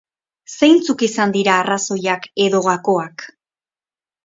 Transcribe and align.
Zeintzuk 0.53 1.03
izan 1.07 1.35
dira 1.35 1.59
arraoziak 1.65 2.27
edo 2.49 2.65
gakoak? 2.71 3.29